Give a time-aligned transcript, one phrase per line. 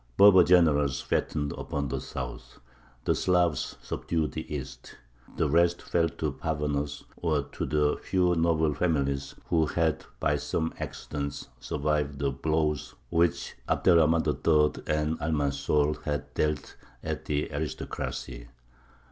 [0.17, 2.57] Berber generals fattened upon the South;
[3.05, 4.95] the Slavs subdued the East;
[5.37, 10.73] "the rest fell to parvenus or to the few noble families who had by some
[10.79, 14.83] accident survived the blows which Abd er Rahmān III.
[14.91, 18.47] and Almanzor had dealt at the aristocracy.